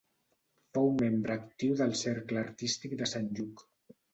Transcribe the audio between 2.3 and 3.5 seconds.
Artístic de Sant